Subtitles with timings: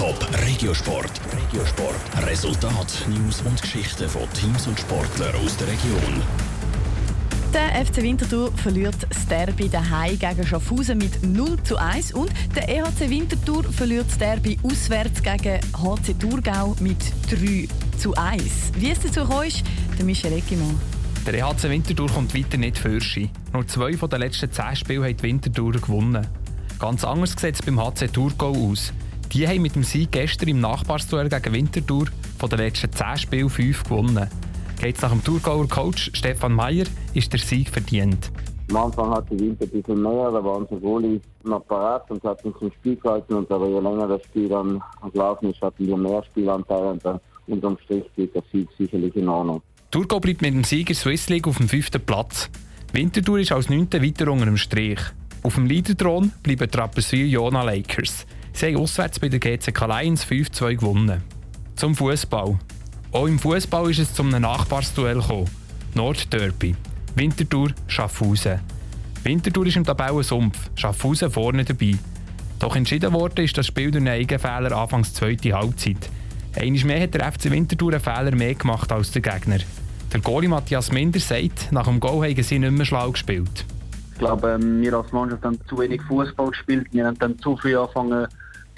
[0.00, 1.10] Top Regiosport.
[1.30, 2.26] Regiosport.
[2.26, 6.22] Resultat, News und Geschichten von Teams und Sportlern aus der Region.
[7.52, 12.66] Der FC Winterthur verliert das Derby daheim gegen Schaffhausen mit 0 zu 1 und der
[12.70, 16.96] EHC Winterthur verliert das Derby auswärts gegen HC Thurgau mit
[17.30, 18.72] 3 zu 1.
[18.76, 19.62] Wie es dazu kam, ist
[19.98, 20.80] der Michel Eckimann.
[21.26, 22.98] Der EHC Winterthur kommt weiter nicht für
[23.52, 26.26] Nur zwei von den letzten zehn Spielen hat Winterthur gewonnen.
[26.78, 28.94] Ganz anders sieht es beim HC Thurgau aus.
[29.32, 32.06] Die haben mit dem Sieg gestern im Nachbarsduell gegen Winterthur
[32.38, 34.28] von den letzten 10 Spielen 5 gewonnen.
[34.80, 38.32] Geht es nach dem Thurgauer Coach Stefan Mayer, ist der Sieg verdient.
[38.70, 42.52] Am Anfang hatte Winter ein bisschen mehr, da waren sie Goalie noch parat und hatten
[42.58, 43.34] zum Spiel gehalten.
[43.34, 44.82] Und aber je länger das Spiel dann
[45.12, 49.28] gelaufen ist, hatten wir mehr Spielanteile und dann unterm Strich geht der Sieg sicherlich in
[49.28, 49.62] Ordnung.
[49.92, 52.50] Thurgau bleibt mit dem Sieger Swiss League auf dem fünften Platz.
[52.92, 55.00] Winterthur ist als neunter weiter unter dem Strich.
[55.44, 58.26] Auf dem Leaderthron bleiben Rapperswil Jona Lakers.
[58.60, 61.22] Sie haben auswärts bei der GCK Lions 5-2 gewonnen.
[61.76, 62.58] Zum Fußball.
[63.10, 65.48] Auch im Fußball ist es zum Nachbarsduell gekommen.
[65.94, 66.76] Nordderby.
[67.14, 68.60] Winterthur, Schaffhausen.
[69.24, 71.94] Winterthur ist im Tabellensumpf, Schaffhausen vorne dabei.
[72.58, 76.10] Doch entschieden worden ist das Spiel durch einen Eigenfehler anfangs zweite Halbzeit.
[76.54, 79.60] Einmal mehr hat der FC Winterthur einen Fehler mehr gemacht als der Gegner.
[80.12, 83.64] Der Goalie Matthias Minder sagt, nach dem Goal haben sie nicht mehr schlau gespielt
[84.20, 86.86] glaube, ähm, wir als Mannschaft haben zu wenig Fußball gespielt.
[86.92, 88.28] Wir haben dann zu früh angefangen,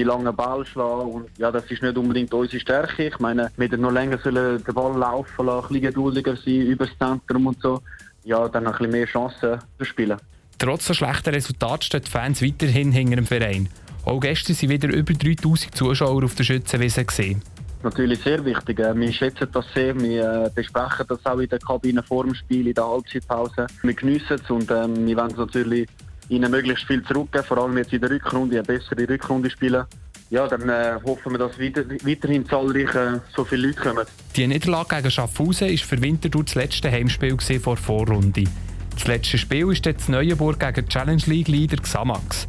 [0.00, 1.10] die langen Ball schlagen.
[1.12, 3.08] Und ja, das ist nicht unbedingt unsere Stärke.
[3.08, 6.62] Ich meine, wir hätten noch länger sollen den Ball laufen lassen, ein bisschen geduldiger sein,
[6.62, 7.82] über das Zentrum und so.
[8.24, 10.18] Ja, dann ein bisschen mehr Chancen zu spielen.
[10.58, 13.68] Trotz so schlechter Resultat stehen die Fans weiterhin hinter dem Verein.
[14.04, 17.42] Auch gestern waren wieder über 3000 Zuschauer auf der Schützenwiese gesehen
[17.82, 18.78] natürlich sehr wichtig.
[18.78, 19.98] Äh, wir schätzen das sehr.
[19.98, 23.66] Wir äh, besprechen das auch in der Kabine vor dem Spiel, in der Halbzeitpause.
[23.82, 25.88] Wir geniessen es und ähm, wir wollen natürlich
[26.30, 29.84] ihnen möglichst viel zurückgeben, vor allem jetzt in der Rückrunde, eine bessere Rückrunde spielen.
[30.30, 34.06] Ja, dann äh, hoffen wir, dass weiter, weiterhin zahlreich äh, so viele Leute kommen.
[34.36, 38.44] Die Niederlage gegen Schaffhausen war für Winterthur das letzte Heimspiel vor der Vorrunde.
[38.94, 42.46] Das letzte Spiel ist jetzt Neuenburg gegen Challenge League Leader Xamax.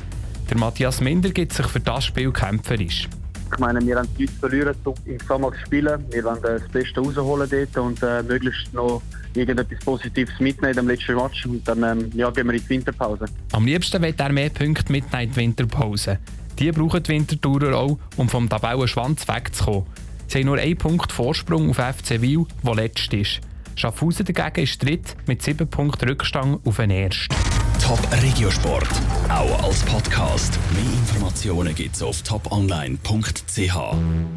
[0.50, 3.08] Der Matthias Minder gibt sich für das Spiel kämpferisch.
[3.52, 6.06] Ich meine, wir haben nichts verlieren, um im Samax zu spielen.
[6.12, 9.02] Wir wollen das Beste rausholen dort und äh, möglichst noch
[9.36, 11.46] irgendetwas Positives mitnehmen im letzten Match.
[11.46, 13.26] Und dann ähm, ja, gehen wir in die Winterpause.
[13.52, 16.20] Am liebsten wird er mehr Punkte mitnehmen in die Winterpause.
[16.60, 19.86] Die brauchen die Wintertourer auch, um vom Tabellenschwanz wegzukommen.
[20.28, 23.42] Sie haben nur einen Punkt Vorsprung auf FC Wil, der letzt ist.
[23.76, 27.34] Schaffhausen dagegen ist dritt mit sieben Punkten Rückstand auf den ersten.
[27.82, 28.88] Top Regiosport,
[29.28, 30.60] auch als Podcast.
[30.74, 33.76] Mehr Informationen gibt's auf toponline.ch.